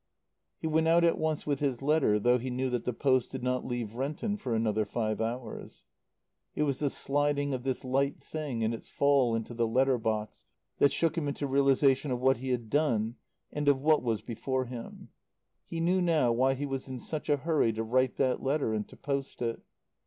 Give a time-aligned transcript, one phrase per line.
[0.57, 3.43] He went out at once with his letter, though he knew that the post did
[3.43, 5.83] not leave Renton for another five hours.
[6.55, 10.43] It was the sliding of this light thing and its fall into the letter box
[10.79, 13.17] that shook him into realization of what he had done
[13.53, 15.09] and of what was before him.
[15.67, 18.87] He knew now why he was in such a hurry to write that letter and
[18.87, 19.61] to post it.